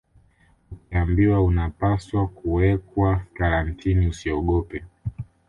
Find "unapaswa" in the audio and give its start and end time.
1.43-2.27